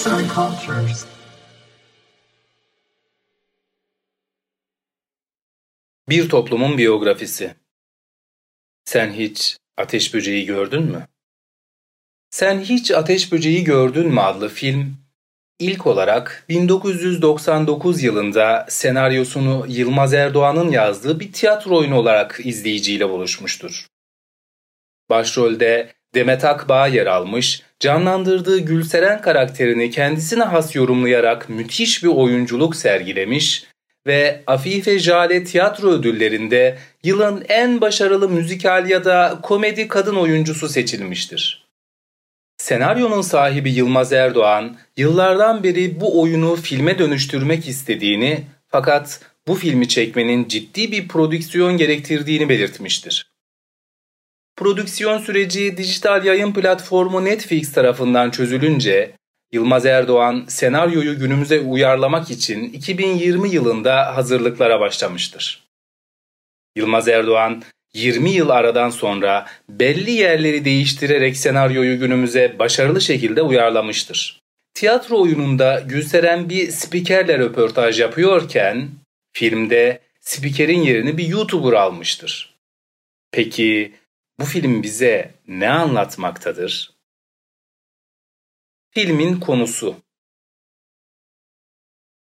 [0.00, 1.04] Arts and Cultures.
[6.08, 7.54] Bir toplumun biyografisi.
[8.84, 11.06] Sen hiç ateş böceği gördün mü?
[12.30, 14.96] Sen hiç ateş böceği gördün mü adlı film
[15.58, 23.86] ilk olarak 1999 yılında senaryosunu Yılmaz Erdoğan'ın yazdığı bir tiyatro oyunu olarak izleyiciyle buluşmuştur.
[25.10, 33.64] Başrolde Demet Akbağ yer almış, canlandırdığı Gülseren karakterini kendisine has yorumlayarak müthiş bir oyunculuk sergilemiş
[34.06, 41.70] ve Afife Jale tiyatro ödüllerinde yılın en başarılı müzikal ya da komedi kadın oyuncusu seçilmiştir.
[42.56, 50.48] Senaryonun sahibi Yılmaz Erdoğan yıllardan beri bu oyunu filme dönüştürmek istediğini fakat bu filmi çekmenin
[50.48, 53.29] ciddi bir prodüksiyon gerektirdiğini belirtmiştir.
[54.60, 59.12] Prodüksiyon süreci dijital yayın platformu Netflix tarafından çözülünce
[59.52, 65.64] Yılmaz Erdoğan senaryoyu günümüze uyarlamak için 2020 yılında hazırlıklara başlamıştır.
[66.76, 67.62] Yılmaz Erdoğan
[67.94, 74.40] 20 yıl aradan sonra belli yerleri değiştirerek senaryoyu günümüze başarılı şekilde uyarlamıştır.
[74.74, 78.88] Tiyatro oyununda Gülseren bir spikerle röportaj yapıyorken
[79.32, 82.54] filmde spikerin yerini bir YouTuber almıştır.
[83.32, 83.92] Peki
[84.40, 86.90] bu film bize ne anlatmaktadır?
[88.90, 89.96] Filmin konusu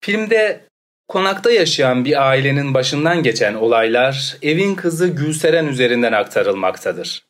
[0.03, 0.65] Filmde
[1.07, 7.25] konakta yaşayan bir ailenin başından geçen olaylar evin kızı Gülseren üzerinden aktarılmaktadır.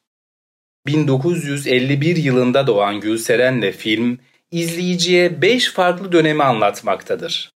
[0.87, 4.19] 1951 yılında doğan Gülseren'le film
[4.51, 7.51] izleyiciye 5 farklı dönemi anlatmaktadır.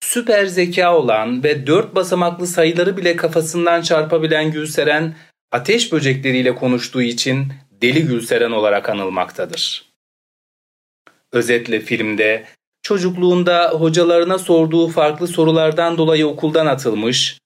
[0.00, 5.14] Süper zeka olan ve 4 basamaklı sayıları bile kafasından çarpabilen Gülseren
[5.52, 9.84] ateş böcekleriyle konuştuğu için Deli Gülseren olarak anılmaktadır.
[11.32, 12.44] Özetle filmde
[12.82, 17.38] çocukluğunda hocalarına sorduğu farklı sorulardan dolayı okuldan atılmış,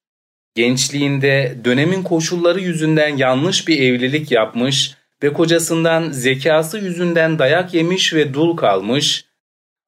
[0.55, 8.35] gençliğinde dönemin koşulları yüzünden yanlış bir evlilik yapmış ve kocasından zekası yüzünden dayak yemiş ve
[8.35, 9.25] dul kalmış,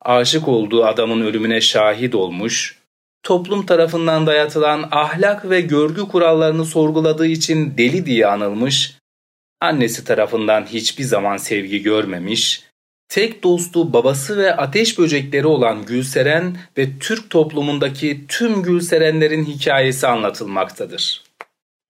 [0.00, 2.78] aşık olduğu adamın ölümüne şahit olmuş,
[3.26, 8.96] toplum tarafından dayatılan ahlak ve görgü kurallarını sorguladığı için deli diye anılmış,
[9.60, 12.62] annesi tarafından hiçbir zaman sevgi görmemiş,
[13.08, 21.22] tek dostu babası ve ateş böcekleri olan Gülseren ve Türk toplumundaki tüm Gülserenlerin hikayesi anlatılmaktadır.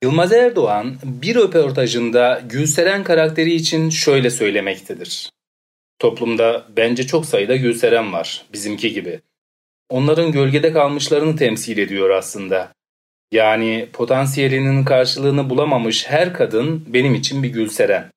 [0.02, 5.30] Yılmaz Erdoğan bir röportajında Gülseren karakteri için şöyle söylemektedir.
[5.98, 9.20] Toplumda bence çok sayıda Gülseren var, bizimki gibi
[9.90, 12.72] onların gölgede kalmışlarını temsil ediyor aslında.
[13.32, 18.10] Yani potansiyelinin karşılığını bulamamış her kadın benim için bir gülseren.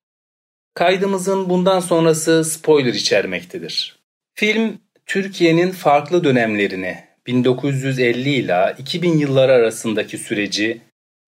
[0.74, 4.00] Kaydımızın bundan sonrası spoiler içermektedir.
[4.36, 6.98] Film Türkiye'nin farklı dönemlerini
[7.28, 10.82] 1950 ile 2000 yılları arasındaki süreci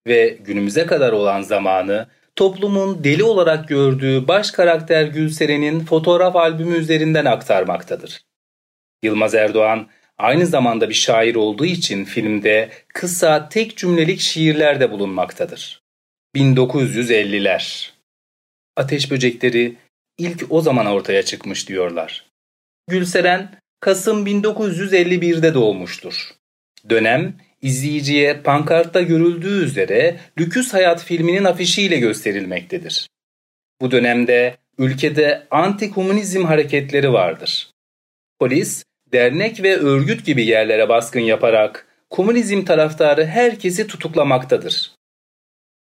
[0.06, 7.24] ve günümüze kadar olan zamanı toplumun deli olarak gördüğü baş karakter Gülseren'in fotoğraf albümü üzerinden
[7.24, 8.20] aktarmaktadır.
[9.02, 9.86] Yılmaz Erdoğan
[10.22, 15.82] Aynı zamanda bir şair olduğu için filmde kısa tek cümlelik şiirler de bulunmaktadır.
[16.36, 17.90] 1950'ler
[18.76, 19.74] Ateş böcekleri
[20.18, 22.26] ilk o zaman ortaya çıkmış diyorlar.
[22.88, 26.30] Gülseren Kasım 1951'de doğmuştur.
[26.90, 33.08] Dönem izleyiciye pankartta görüldüğü üzere Lüküs Hayat filminin afişiyle gösterilmektedir.
[33.80, 37.70] Bu dönemde ülkede anti-komünizm hareketleri vardır.
[38.38, 44.92] Polis dernek ve örgüt gibi yerlere baskın yaparak komünizm taraftarı herkesi tutuklamaktadır.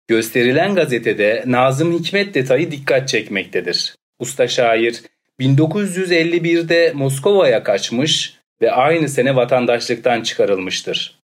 [0.07, 3.95] Gösterilen gazetede Nazım Hikmet detayı dikkat çekmektedir.
[4.19, 5.03] Usta şair
[5.39, 11.19] 1951'de Moskova'ya kaçmış ve aynı sene vatandaşlıktan çıkarılmıştır.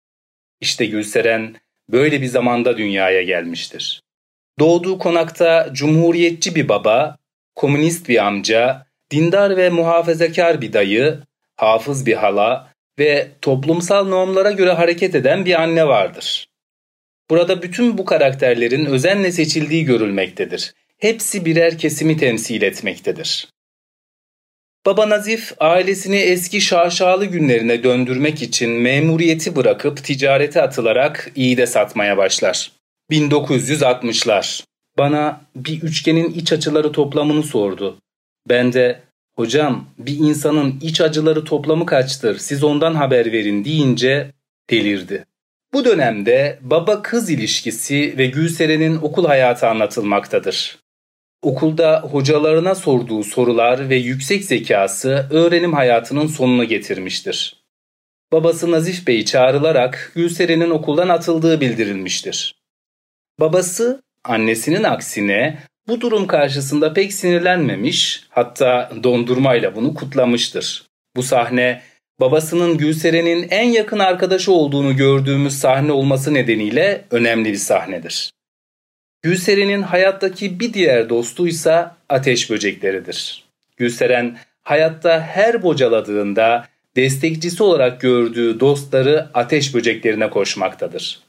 [0.60, 1.56] İşte Gülseren
[1.90, 4.02] böyle bir zamanda dünyaya gelmiştir.
[4.58, 7.16] Doğduğu konakta cumhuriyetçi bir baba,
[7.54, 11.20] komünist bir amca, dindar ve muhafazakar bir dayı,
[11.62, 16.48] hafız bir hala ve toplumsal normlara göre hareket eden bir anne vardır.
[17.30, 20.74] Burada bütün bu karakterlerin özenle seçildiği görülmektedir.
[20.98, 23.48] Hepsi birer kesimi temsil etmektedir.
[24.86, 32.16] Baba Nazif ailesini eski şaşalı günlerine döndürmek için memuriyeti bırakıp ticarete atılarak iyi de satmaya
[32.16, 32.72] başlar.
[33.10, 34.64] 1960'lar.
[34.98, 37.98] Bana bir üçgenin iç açıları toplamını sordu.
[38.48, 39.00] Ben de
[39.40, 44.30] hocam bir insanın iç acıları toplamı kaçtır siz ondan haber verin deyince
[44.70, 45.24] delirdi.
[45.72, 50.78] Bu dönemde baba kız ilişkisi ve Gülseren'in okul hayatı anlatılmaktadır.
[51.42, 57.56] Okulda hocalarına sorduğu sorular ve yüksek zekası öğrenim hayatının sonunu getirmiştir.
[58.32, 62.54] Babası Nazif Bey çağrılarak Gülseren'in okuldan atıldığı bildirilmiştir.
[63.40, 65.58] Babası annesinin aksine
[65.90, 70.86] bu durum karşısında pek sinirlenmemiş hatta dondurmayla bunu kutlamıştır.
[71.16, 71.82] Bu sahne
[72.20, 78.32] babasının Gülseren'in en yakın arkadaşı olduğunu gördüğümüz sahne olması nedeniyle önemli bir sahnedir.
[79.22, 83.44] Gülseren'in hayattaki bir diğer dostuysa ateş böcekleridir.
[83.76, 86.66] Gülseren hayatta her bocaladığında
[86.96, 91.20] destekçisi olarak gördüğü dostları ateş böceklerine koşmaktadır.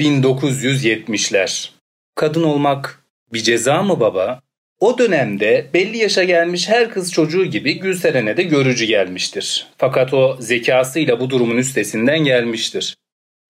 [0.00, 1.70] 1970'ler
[2.14, 4.40] Kadın olmak bir ceza mı baba?
[4.80, 9.66] O dönemde belli yaşa gelmiş her kız çocuğu gibi Gülseren'e de görücü gelmiştir.
[9.78, 12.96] Fakat o zekasıyla bu durumun üstesinden gelmiştir.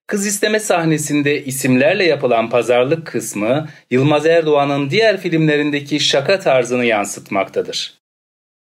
[0.06, 7.94] Kız isteme sahnesinde isimlerle yapılan pazarlık kısmı Yılmaz Erdoğan'ın diğer filmlerindeki şaka tarzını yansıtmaktadır.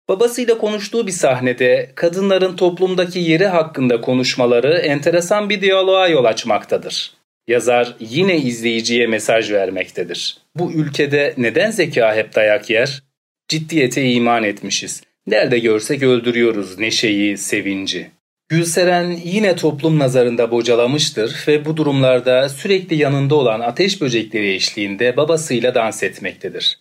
[0.09, 7.22] Babasıyla konuştuğu bir sahnede kadınların toplumdaki yeri hakkında konuşmaları enteresan bir diyaloğa yol açmaktadır.
[7.49, 10.37] Yazar yine izleyiciye mesaj vermektedir.
[10.57, 13.03] Bu ülkede neden zeka hep dayak yer?
[13.49, 15.03] Ciddiyete iman etmişiz.
[15.27, 18.11] Nerede görsek öldürüyoruz neşeyi, sevinci.
[18.49, 25.75] Gülseren yine toplum nazarında bocalamıştır ve bu durumlarda sürekli yanında olan ateş böcekleri eşliğinde babasıyla
[25.75, 26.79] dans etmektedir.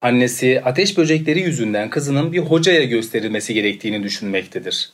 [0.00, 4.90] Annesi ateş böcekleri yüzünden kızının bir hocaya gösterilmesi gerektiğini düşünmektedir.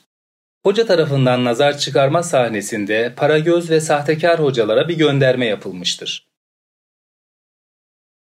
[0.63, 6.29] Hoca tarafından nazar çıkarma sahnesinde paragöz ve sahtekar hocalara bir gönderme yapılmıştır.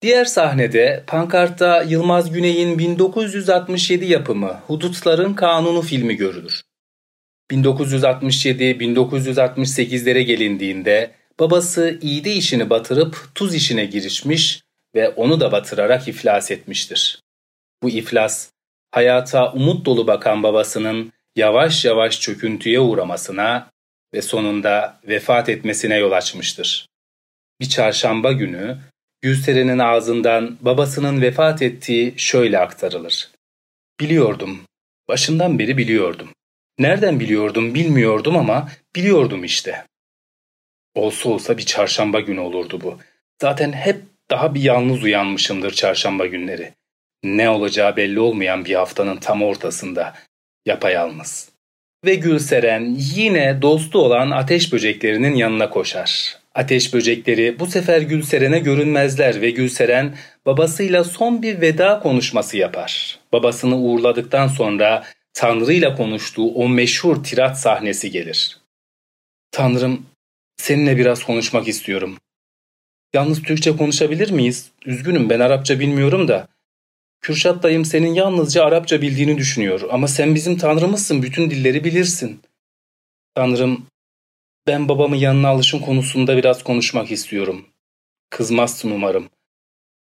[0.02, 6.62] Diğer sahnede pankartta Yılmaz Güney'in 1967 yapımı Hudutların Kanunu filmi görülür.
[7.52, 14.62] 1967-1968'lere gelindiğinde babası iğde işini batırıp tuz işine girişmiş
[14.96, 17.22] ve onu da batırarak iflas etmiştir.
[17.84, 18.50] Bu iflas
[18.92, 23.70] hayata umut dolu bakan babasının yavaş yavaş çöküntüye uğramasına
[24.14, 26.88] ve sonunda vefat etmesine yol açmıştır.
[27.62, 28.78] Bir çarşamba günü
[29.22, 33.30] Gülseren'in ağzından babasının vefat ettiği şöyle aktarılır.
[34.00, 34.62] Biliyordum,
[35.08, 36.30] başından beri biliyordum.
[36.80, 39.86] Nereden biliyordum bilmiyordum ama biliyordum işte.
[40.96, 43.00] Olsa olsa bir çarşamba günü olurdu bu.
[43.42, 46.74] Zaten hep daha bir yalnız uyanmışımdır çarşamba günleri.
[47.24, 50.16] Ne olacağı belli olmayan bir haftanın tam ortasında
[50.66, 51.50] yapayalnız.
[52.06, 56.40] Ve Gülseren yine dostu olan ateş böceklerinin yanına koşar.
[56.56, 60.16] Ateş böcekleri bu sefer Gülseren'e görünmezler ve Gülseren
[60.46, 63.20] babasıyla son bir veda konuşması yapar.
[63.34, 65.04] Babasını uğurladıktan sonra
[65.34, 68.60] Tanrı ile konuştuğu o meşhur tirat sahnesi gelir.
[69.52, 70.06] Tanrım,
[70.58, 72.18] seninle biraz konuşmak istiyorum.
[73.14, 74.72] Yalnız Türkçe konuşabilir miyiz?
[74.86, 76.48] Üzgünüm ben Arapça bilmiyorum da.
[77.22, 82.42] Kürşat dayım senin yalnızca Arapça bildiğini düşünüyor ama sen bizim tanrımızsın, bütün dilleri bilirsin.
[83.36, 83.86] Tanrım,
[84.68, 87.66] ben babamı yanına alışım konusunda biraz konuşmak istiyorum.
[88.30, 89.30] Kızmazsın umarım.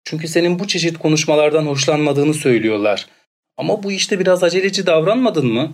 [0.04, 3.06] Çünkü senin bu çeşit konuşmalardan hoşlanmadığını söylüyorlar.
[3.56, 5.72] Ama bu işte biraz aceleci davranmadın mı?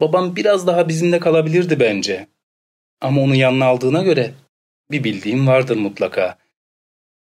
[0.00, 2.28] Babam biraz daha bizimle kalabilirdi bence.
[3.00, 4.34] Ama onu yanına aldığına göre
[4.90, 6.39] bir bildiğim vardır mutlaka.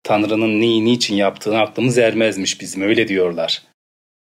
[0.05, 3.63] Tanrı'nın neyi niçin yaptığını aklımız ermezmiş bizim öyle diyorlar.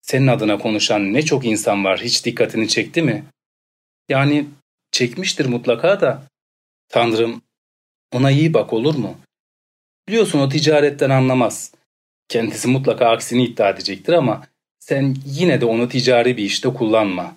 [0.02, 3.26] Senin adına konuşan ne çok insan var hiç dikkatini çekti mi?
[4.10, 4.46] Yani
[4.92, 6.24] çekmiştir mutlaka da.
[6.90, 7.42] Tanrım
[8.12, 9.18] ona iyi bak olur mu?
[10.08, 11.72] Biliyorsun o ticaretten anlamaz.
[12.28, 14.48] Kendisi mutlaka aksini iddia edecektir ama
[14.80, 17.36] sen yine de onu ticari bir işte kullanma.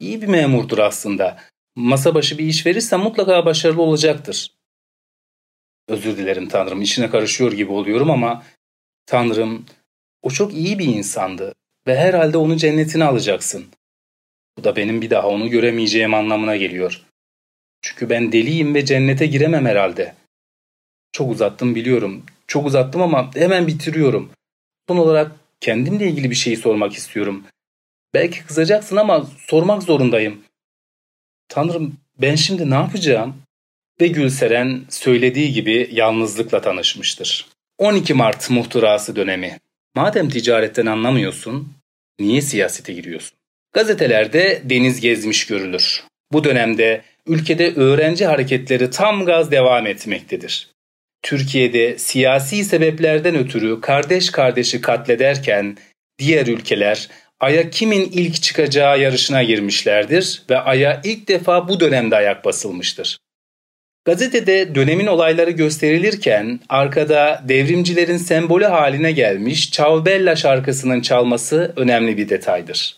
[0.00, 1.38] İyi bir memurdur aslında.
[1.74, 4.55] Masa başı bir iş verirsen mutlaka başarılı olacaktır.
[5.88, 8.42] Özür dilerim Tanrım içine karışıyor gibi oluyorum ama
[9.06, 9.66] Tanrım
[10.22, 11.54] o çok iyi bir insandı
[11.86, 13.66] ve herhalde onu cennetine alacaksın.
[14.58, 17.02] Bu da benim bir daha onu göremeyeceğim anlamına geliyor.
[17.82, 20.14] Çünkü ben deliyim ve cennete giremem herhalde.
[21.12, 22.24] Çok uzattım biliyorum.
[22.46, 24.30] Çok uzattım ama hemen bitiriyorum.
[24.88, 27.44] Son olarak kendimle ilgili bir şeyi sormak istiyorum.
[28.14, 30.42] Belki kızacaksın ama sormak zorundayım.
[31.48, 33.42] Tanrım ben şimdi ne yapacağım?
[34.00, 37.46] Ve Gülseren söylediği gibi yalnızlıkla tanışmıştır.
[37.78, 39.58] 12 Mart muhtırası dönemi.
[39.94, 41.72] Madem ticaretten anlamıyorsun,
[42.20, 43.38] niye siyasete giriyorsun?
[43.72, 46.04] Gazetelerde deniz gezmiş görülür.
[46.32, 50.68] Bu dönemde ülkede öğrenci hareketleri tam gaz devam etmektedir.
[51.22, 55.76] Türkiye'de siyasi sebeplerden ötürü kardeş kardeşi katlederken
[56.18, 57.08] diğer ülkeler
[57.40, 63.18] Ay'a kimin ilk çıkacağı yarışına girmişlerdir ve Ay'a ilk defa bu dönemde ayak basılmıştır.
[64.06, 72.28] Gazetede dönemin olayları gösterilirken arkada devrimcilerin sembolü haline gelmiş Ciao Bella şarkısının çalması önemli bir
[72.28, 72.96] detaydır.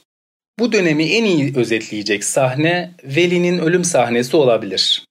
[0.59, 5.05] Bu dönemi en iyi özetleyecek sahne Veli'nin ölüm sahnesi olabilir.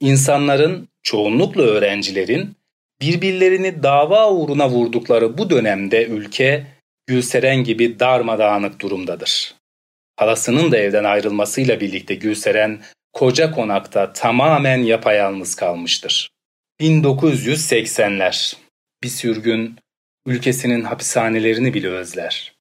[0.00, 2.56] İnsanların, çoğunlukla öğrencilerin
[3.00, 6.66] birbirlerini dava uğruna vurdukları bu dönemde ülke
[7.06, 9.54] Gülseren gibi darmadağınık durumdadır.
[10.16, 12.80] Halasının da evden ayrılmasıyla birlikte Gülseren
[13.12, 16.30] koca konakta tamamen yapayalnız kalmıştır.
[16.80, 18.56] 1980'ler.
[19.02, 19.76] Bir sürgün
[20.26, 22.52] ülkesinin hapishanelerini bile özler.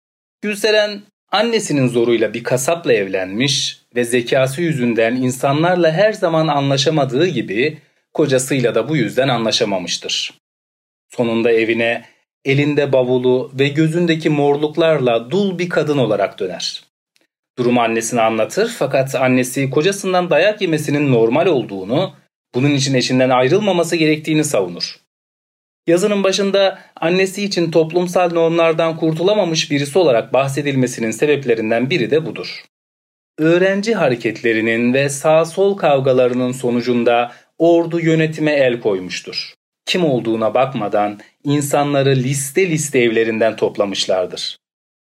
[0.41, 1.01] Gülseren
[1.32, 7.77] annesinin zoruyla bir kasapla evlenmiş ve zekası yüzünden insanlarla her zaman anlaşamadığı gibi
[8.13, 10.34] kocasıyla da bu yüzden anlaşamamıştır.
[11.10, 12.06] Sonunda evine
[12.46, 16.84] elinde bavulu ve gözündeki morluklarla dul bir kadın olarak döner.
[17.59, 22.13] Durumu annesine anlatır fakat annesi kocasından dayak yemesinin normal olduğunu,
[22.55, 24.99] bunun için eşinden ayrılmaması gerektiğini savunur.
[25.87, 32.63] Yazının başında annesi için toplumsal normlardan kurtulamamış birisi olarak bahsedilmesinin sebeplerinden biri de budur.
[33.37, 39.53] Öğrenci hareketlerinin ve sağ sol kavgalarının sonucunda ordu yönetime el koymuştur.
[39.85, 44.57] Kim olduğuna bakmadan insanları liste liste evlerinden toplamışlardır.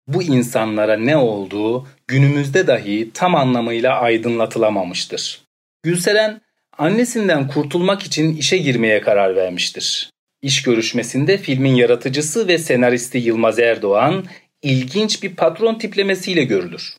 [0.09, 5.43] Bu insanlara ne olduğu günümüzde dahi tam anlamıyla aydınlatılamamıştır.
[5.83, 6.41] Gülseren
[6.79, 10.11] annesinden kurtulmak için işe girmeye karar vermiştir.
[10.43, 14.25] İş görüşmesinde filmin yaratıcısı ve senaristi Yılmaz Erdoğan
[14.63, 16.97] ilginç bir patron tiplemesiyle görülür.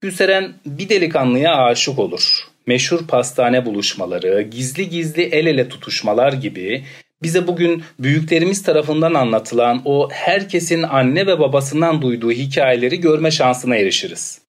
[0.00, 2.48] Gülseren bir delikanlıya aşık olur.
[2.66, 6.84] Meşhur pastane buluşmaları, gizli gizli el ele tutuşmalar gibi
[7.22, 14.40] bize bugün büyüklerimiz tarafından anlatılan o herkesin anne ve babasından duyduğu hikayeleri görme şansına erişiriz.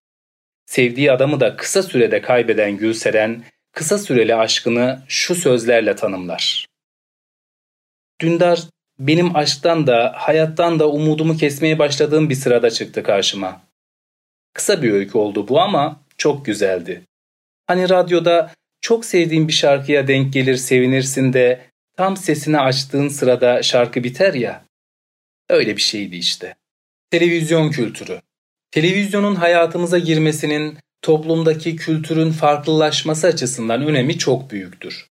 [0.66, 6.66] Sevdiği adamı da kısa sürede kaybeden Gülseren, kısa süreli aşkını şu sözlerle tanımlar.
[8.20, 8.60] Dündar
[8.98, 13.62] benim aşktan da hayattan da umudumu kesmeye başladığım bir sırada çıktı karşıma.
[14.54, 17.02] Kısa bir öykü oldu bu ama çok güzeldi.
[17.66, 21.69] Hani radyoda çok sevdiğin bir şarkıya denk gelir sevinirsin de
[22.00, 24.64] tam sesini açtığın sırada şarkı biter ya.
[25.48, 26.54] Öyle bir şeydi işte.
[27.10, 28.20] Televizyon kültürü.
[28.70, 35.06] Televizyonun hayatımıza girmesinin toplumdaki kültürün farklılaşması açısından önemi çok büyüktür.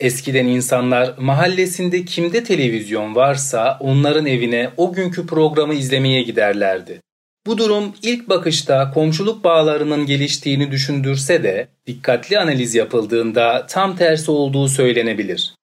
[0.00, 7.00] Eskiden insanlar mahallesinde kimde televizyon varsa onların evine o günkü programı izlemeye giderlerdi.
[7.46, 14.68] Bu durum ilk bakışta komşuluk bağlarının geliştiğini düşündürse de dikkatli analiz yapıldığında tam tersi olduğu
[14.68, 15.56] söylenebilir.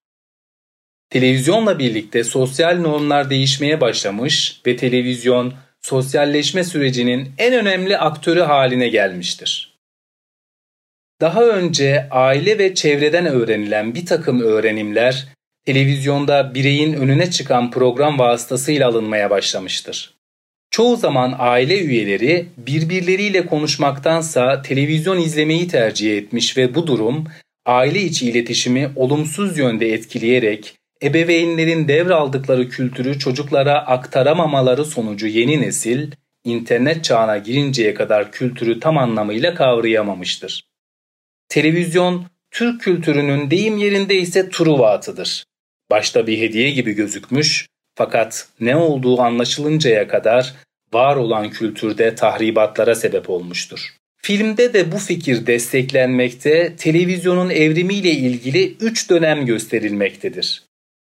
[1.13, 9.77] Televizyonla birlikte sosyal normlar değişmeye başlamış ve televizyon sosyalleşme sürecinin en önemli aktörü haline gelmiştir.
[11.21, 15.27] Daha önce aile ve çevreden öğrenilen bir takım öğrenimler
[15.65, 20.13] televizyonda bireyin önüne çıkan program vasıtasıyla alınmaya başlamıştır.
[20.71, 27.27] Çoğu zaman aile üyeleri birbirleriyle konuşmaktansa televizyon izlemeyi tercih etmiş ve bu durum
[27.65, 36.11] aile içi iletişimi olumsuz yönde etkileyerek ebeveynlerin devraldıkları kültürü çocuklara aktaramamaları sonucu yeni nesil
[36.43, 40.63] internet çağına girinceye kadar kültürü tam anlamıyla kavrayamamıştır.
[41.49, 45.45] Televizyon Türk kültürünün deyim yerinde ise Truva atıdır.
[45.91, 50.53] Başta bir hediye gibi gözükmüş fakat ne olduğu anlaşılıncaya kadar
[50.93, 53.95] var olan kültürde tahribatlara sebep olmuştur.
[54.17, 60.63] Filmde de bu fikir desteklenmekte, televizyonun evrimiyle ilgili üç dönem gösterilmektedir.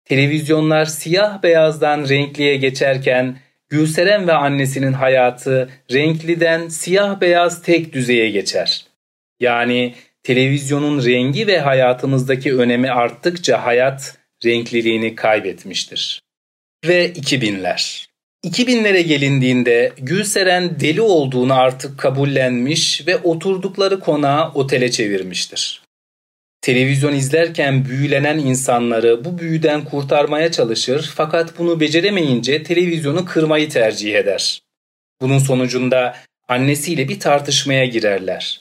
[0.04, 3.36] Televizyonlar siyah beyazdan renkliye geçerken
[3.68, 8.84] Gülseren ve annesinin hayatı renkliden siyah beyaz tek düzeye geçer.
[9.40, 16.20] Yani televizyonun rengi ve hayatımızdaki önemi arttıkça hayat renkliliğini kaybetmiştir.
[16.86, 18.06] Ve 2000'ler.
[18.44, 25.83] 2000'lere gelindiğinde Gülseren deli olduğunu artık kabullenmiş ve oturdukları konağı otele çevirmiştir.
[26.64, 34.62] Televizyon izlerken büyülenen insanları bu büyüden kurtarmaya çalışır fakat bunu beceremeyince televizyonu kırmayı tercih eder.
[35.20, 36.16] Bunun sonucunda
[36.48, 38.60] annesiyle bir tartışmaya girerler.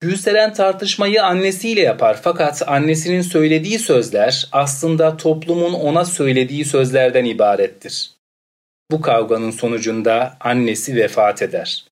[0.00, 8.10] Gülseren tartışmayı annesiyle yapar fakat annesinin söylediği sözler aslında toplumun ona söylediği sözlerden ibarettir.
[8.90, 11.84] Bu kavganın sonucunda annesi vefat eder.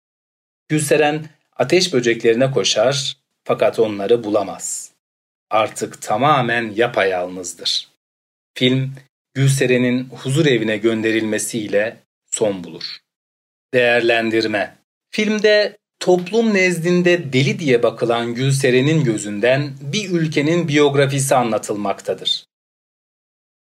[0.69, 1.25] Gülseren
[1.57, 4.91] ateş böceklerine koşar fakat onları bulamaz
[5.52, 7.88] artık tamamen yapayalnızdır.
[8.54, 8.94] Film,
[9.35, 11.97] Gülseren'in huzur evine gönderilmesiyle
[12.30, 12.99] son bulur.
[13.75, 22.44] Değerlendirme Filmde toplum nezdinde deli diye bakılan Gülseren'in gözünden bir ülkenin biyografisi anlatılmaktadır.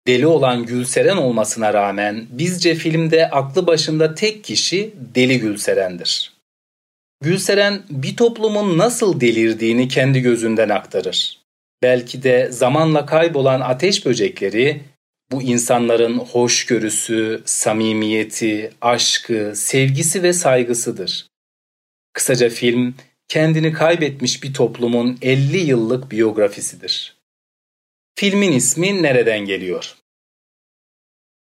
[0.08, 6.34] Deli olan Gülseren olmasına rağmen bizce filmde aklı başında tek kişi Deli Gülseren'dir.
[7.24, 11.47] Gülseren bir toplumun nasıl delirdiğini kendi gözünden aktarır.
[11.81, 14.81] Belki de zamanla kaybolan ateş böcekleri
[15.31, 21.27] bu insanların hoşgörüsü, samimiyeti, aşkı, sevgisi ve saygısıdır.
[22.13, 22.96] Kısaca film
[23.27, 27.17] kendini kaybetmiş bir toplumun 50 yıllık biyografisidir.
[28.15, 29.96] Filmin ismi nereden geliyor?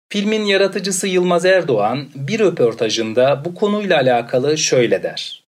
[0.08, 5.44] Filmin yaratıcısı Yılmaz Erdoğan bir röportajında bu konuyla alakalı şöyle der.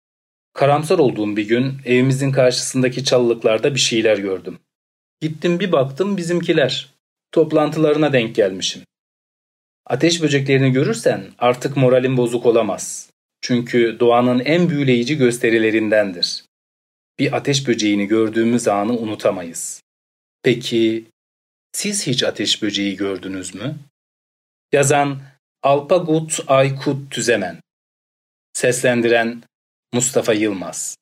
[0.54, 4.58] Karamsar olduğum bir gün evimizin karşısındaki çalılıklarda bir şeyler gördüm.
[5.22, 6.94] Gittim bir baktım bizimkiler.
[7.32, 8.82] Toplantılarına denk gelmişim.
[9.86, 13.10] Ateş böceklerini görürsen artık moralin bozuk olamaz.
[13.40, 16.44] Çünkü doğanın en büyüleyici gösterilerindendir.
[17.18, 19.82] Bir ateş böceğini gördüğümüz anı unutamayız.
[20.42, 21.04] Peki
[21.72, 23.76] siz hiç ateş böceği gördünüz mü?
[24.72, 25.22] Yazan
[25.62, 27.60] Alpagut Aykut Tüzemen
[28.52, 29.42] Seslendiren
[29.92, 30.96] Mustafa Yılmaz